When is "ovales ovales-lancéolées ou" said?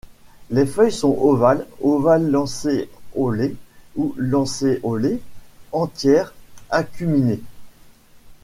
1.19-4.15